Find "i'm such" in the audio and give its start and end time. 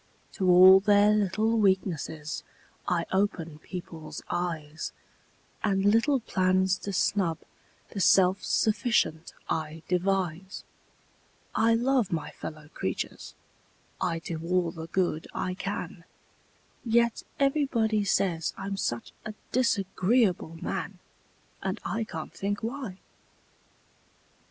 18.57-19.11